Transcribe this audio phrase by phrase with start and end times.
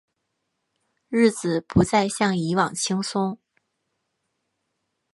[1.09, 3.37] 日子不再像以往轻松